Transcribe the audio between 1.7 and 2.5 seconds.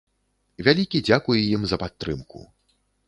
за падтрымку.